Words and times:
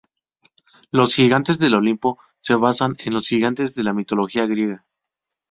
Los 0.91 1.13
Gigantes 1.13 1.59
del 1.59 1.75
Olimpo 1.75 2.17
se 2.39 2.55
basan 2.55 2.95
en 3.05 3.13
los 3.13 3.27
Gigantes 3.27 3.75
de 3.75 3.83
la 3.83 3.93
mitología 3.93 4.47
griega. 4.47 4.83